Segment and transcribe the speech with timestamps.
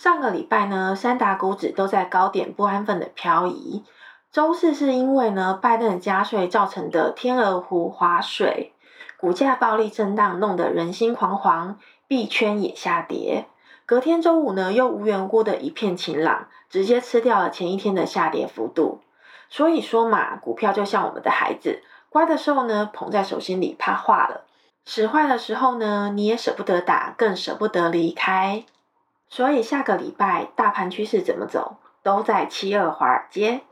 [0.00, 3.84] 上个礼拜呢，三大股指都在高点不安分的漂移。
[4.32, 8.72] 周四是因为呢，拜登的加税造成的天鹅湖划水，
[9.18, 11.74] 股价暴力震荡，弄得人心惶惶，
[12.08, 13.44] 币圈也下跌。
[13.84, 19.02] 隔天周五呢，又无缘故的一片晴朗，直接吃掉了前一天的下跌幅度。
[19.50, 24.44] 所以说嘛，股票就像我们的孩子，乖的时候呢，捧在手心里怕化了；
[24.86, 28.64] 使坏的时候呢，你也舍不得打，更舍不得离开。
[29.30, 33.62] 所以下个礼拜大盘趋势怎么走，都在七二华尔街。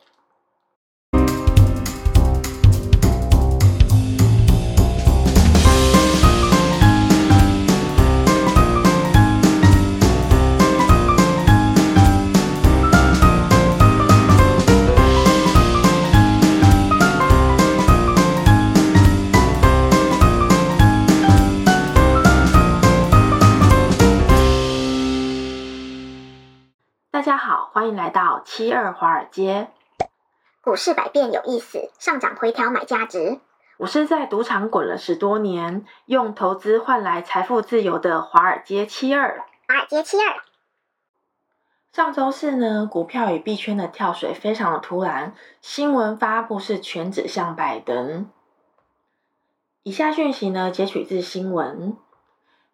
[27.11, 29.71] 大家好，欢迎来到七二华尔街。
[30.61, 33.41] 股市百变有意思，上涨回调买价值。
[33.79, 39.43] 我是在赌场滚了十多年，用投资换来财富自由的华尔街七二。
[39.67, 40.43] 华尔街七二。
[41.95, 48.31] 上周四呢，股票与币圈的跳水非常的突然，新闻发布是全指向拜登。
[49.83, 51.97] 以下讯息呢，截取自新闻。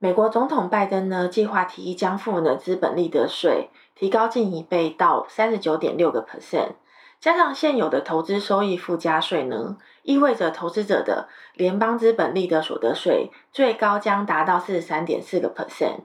[0.04, 6.72] 美国总统拜登呢，计划提议将富人的资本利得税提高近一倍到三十九点六个 percent，
[7.18, 16.00] 加上现有的投资收益附加税呢，意味着投资者的联邦资本利得所得税最高将达到四十三点四个 percent。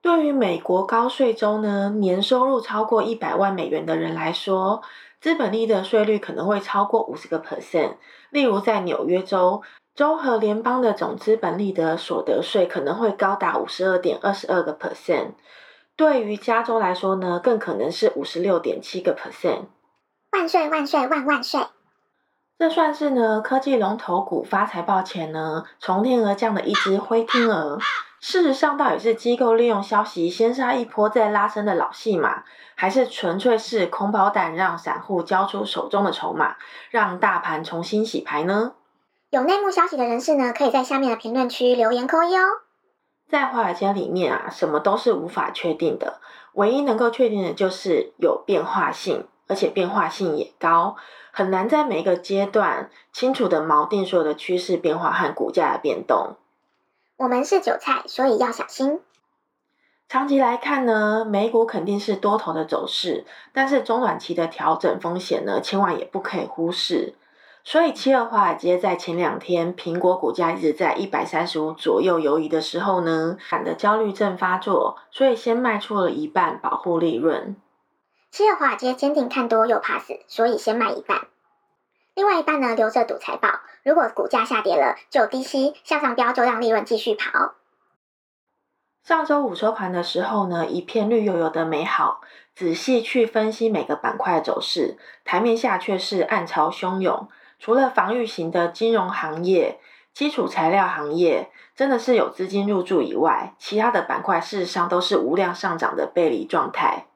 [0.00, 4.80] 对于美国高税州呢，年收入超过一百万美元的人来说，
[5.20, 7.94] 资本利得税率可能会超过五十个 percent。
[8.30, 9.60] 例如在纽约州。
[9.96, 15.30] 州和联邦的总资本利得所得税可能会高达五十二点二十二个 percent，
[15.96, 19.68] 对于加州来说呢，更可能是五十六点七个 percent。
[20.32, 21.62] 万岁万岁万万岁！
[22.58, 27.78] 这算是呢科技龙头股发财报前呢从天而降的一只灰天鹅。
[28.20, 32.44] 事实上，到底是机构利用消息先杀一波再拉升的老戏码，
[32.74, 36.56] 还是纯粹是空包弹让散户交出手中的筹码，
[36.90, 38.72] 让大盘重新洗牌呢？
[39.36, 42.40] 有内幕消息的人士呢，可以在下面的评论区留言扣一哦。
[43.28, 46.22] 在华尔街里面啊，什么都是无法确定的，
[46.54, 50.96] 唯一能够确定的就是有变化性，而且变化性也高，
[51.32, 56.36] 很难在每一个阶段清楚的锚定所有的趋势变化和股价的变动。
[57.18, 59.00] 我们是韭菜，所以要小心。
[60.08, 67.12] 长期来看呢，美股肯定是多头的走势，但是中短期的调整风险呢，千万也不可以忽视。
[67.68, 77.56] 所以，七二华尔街在前两天，苹果股价一直在一百三十五左右游移的时候呢，反的焦虑症发作，所以先卖出了一半，保护利润。
[78.30, 81.26] 七二华尔街坚定看多又怕死，所以先卖一半，
[82.14, 83.48] 另外一半呢留着赌财报。
[83.82, 87.54] 如果股价下跌了，就低吸；向上飙，就让利润继续跑。
[89.02, 92.20] 上周五收盘的时候呢，一片绿油油的美好。
[92.54, 97.28] 仔细去分析每个板块的走势，台面下却是暗潮汹涌。
[97.58, 99.80] 除了防御型的金融行业、
[100.12, 107.06] 基础材料行业真的是有资金入驻以外，其他的板块事实上都是无量上涨的背离状态。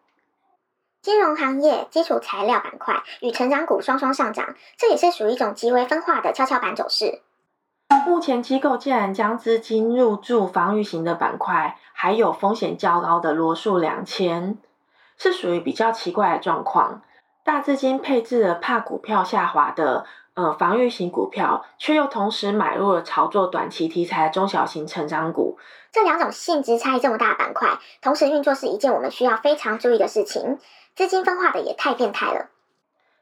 [1.03, 7.23] 金融行业、基础材料板块与成长股双双上涨，这也是属于一种极为分化的跷跷板走势。
[8.07, 14.59] 目前机构竟然将资金入驻防御型的板块，还有风险较高的罗素两千，
[15.17, 17.03] 是属于比较奇怪的状况。
[17.43, 20.05] 大资金配置了怕股票下滑的。
[20.35, 25.59] 呃，防御型股票却又同时买入了炒作短期题材的中小型成长股，
[25.93, 30.59] 这两种性质差异这么大的板块，同时运作是一件我们需要非常注意的事情。
[30.95, 32.47] 资金分化的也太变态了。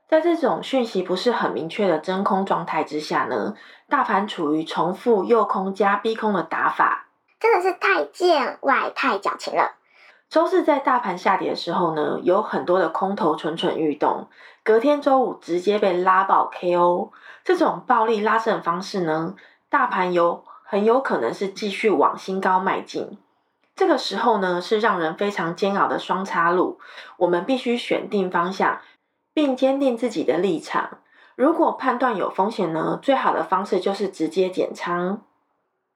[0.09, 3.55] 在这种讯息不是很明确的真空状态之下呢，
[3.89, 7.09] 大盘处于重复诱空加逼空的打法，
[7.41, 9.77] 真的是太见外太矫情了。
[10.31, 14.29] 周四在大盘下跌的时候呢，有很多的空头蠢蠢欲动。
[14.69, 17.09] 隔天周五直接被拉爆 KO，
[17.43, 19.35] 这种暴力拉升的方式呢，
[19.71, 23.17] 大盘有很有可能是继续往新高迈进。
[23.75, 26.79] 这个时候呢，是让人非常煎熬的双叉路。
[27.17, 28.83] 我们必须选定方向，
[29.33, 30.99] 并坚定自己的立场。
[31.35, 35.23] 如果判断有风险呢，最好的方式就是直接减仓。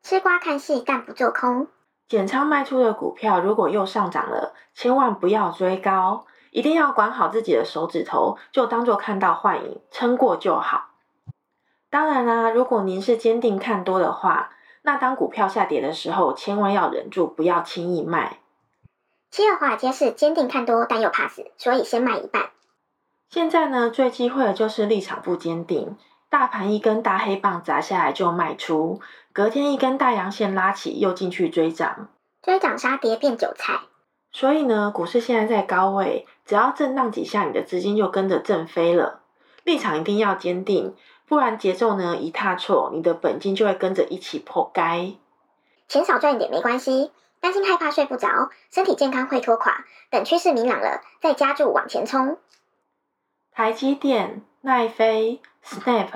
[0.02, 1.66] 吃瓜看戏，但不做空。
[2.08, 6.24] 减仓卖出的股票，如果又上涨了，千万不要追高。
[6.52, 10.90] 一定要管好自己的手指头，就当做看到幻影，撑过就好。
[11.88, 14.50] 当然啦，如果您是坚定看多的话，
[14.82, 18.40] 那当股票下跌的时候，千万要忍住，不要轻易卖。
[19.30, 22.50] 七二华尔街是坚定看多，但又怕死，所以先卖一半。
[23.30, 25.96] 现在呢，最机会的就是立场不坚定，
[26.28, 29.00] 大盘一根大黑棒砸下来就卖出，
[29.32, 32.08] 隔天一根大阳线拉起又进去追涨，
[32.42, 33.80] 追涨杀跌变韭菜。
[34.32, 39.20] 所以呢，股市现在在高位，只要震荡几下，你的资金就跟着震飞了。
[39.64, 40.96] 立场一定要坚定，
[41.28, 45.12] 不然节奏呢一踏错，你的本金就会跟着一起破该。
[45.86, 49.84] 钱少赚一点没关系，担心害怕睡不着，身体健康会拖垮。
[50.10, 52.38] 等趋势明朗了，再加注往前冲。
[53.52, 56.08] 台积电、奈飞、Snap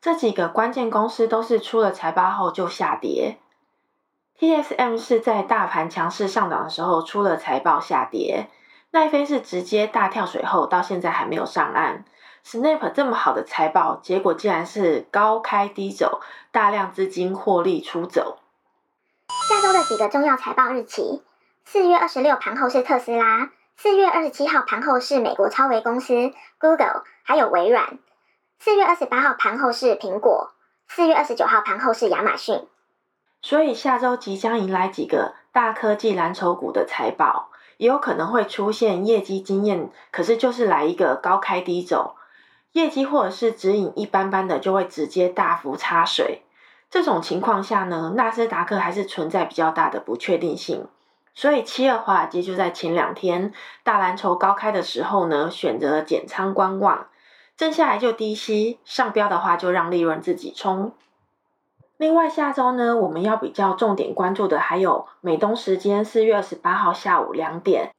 [0.00, 3.38] 这几个关键公司都是出了财报后就下跌。
[4.38, 8.48] TSM 是在大盘强势上涨的时候出了财报下跌，
[8.90, 12.04] 奈飞是直接大跳水后到现在还没有上岸。
[12.44, 16.20] Snap 这么好的财报，结果竟然是高开低走，
[16.50, 18.38] 大量资金获利出走。
[19.48, 21.22] 下周的几个重要财报日期：
[21.64, 27.98] 四月二十六盘后是特斯拉，四月二十七号盘后是美国超微公司 Google，还有微软。
[28.58, 30.52] 四月二十八号盘后是苹果，
[30.88, 32.66] 四月二十九号盘后是亚马逊。
[33.44, 42.16] 所以下周即将迎来几个大科技蓝筹股的财报，也有可能会出现业绩惊艳，可是就是来一个高开低走。
[42.72, 46.40] 业绩或者是指引一般般的，就会直接大幅插水。
[46.88, 50.86] 这种情况下呢，纳斯达克还是存在比较大的不确定性。
[51.34, 53.52] 所以七二华尔街就在前两天
[53.82, 57.08] 大蓝筹高开的时候呢，选择减仓观望，
[57.58, 60.94] 挣下来就低吸，上标的话就让利润自己冲。
[61.96, 67.92] 另外下周呢，我们要比较重点关注的还有美东时间四月二十八号下午两点。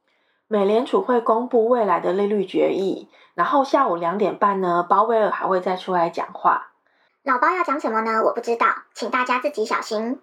[0.48, 6.68] 美联储会公布未来的利率决议，然后下午两点半呢，鲍威尔还会再出来讲话。
[7.24, 8.22] 老包要讲什么呢？
[8.24, 10.20] 我不知道，请大家自己小心。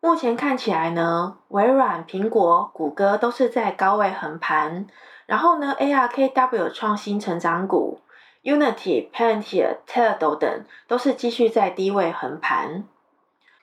[0.00, 4.86] 目前看起来呢，微软、苹果、谷歌都是在高位横盘，
[5.26, 8.00] 然后呢，ARKW 创新成长股
[8.48, 12.84] ，Unity、Palantir、Teladoc 等都是继续在低位横盘。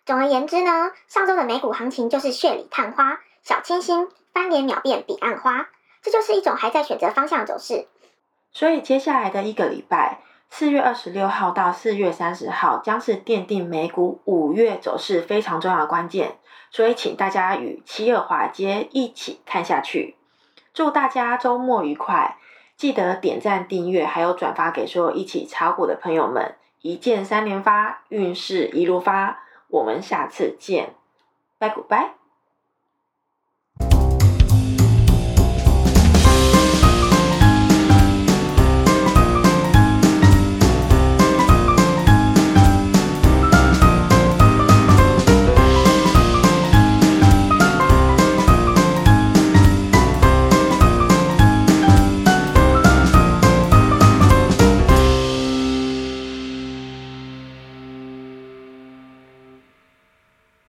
[0.05, 4.07] 总而言之呢，上周的美股行情就是血里探花，小清新。
[4.33, 5.69] 翻脸秒变彼岸花，
[6.01, 7.87] 这就是一种还在选择方向的走势。
[8.51, 16.37] 所以接下来的一个礼拜，四月二十六号到四月三十号，将是奠定美股五月走势非常重要的关键。
[16.69, 20.17] 所以请大家与七二华街一起看下去。
[20.73, 22.37] 祝大家周末愉快！
[22.77, 26.55] 记得点赞、订阅，还有转发给所有一起炒股的朋友们。
[26.81, 29.39] 一键三连发，运势一路发。
[29.69, 30.93] 我们下次见，
[31.57, 32.24] 拜拜。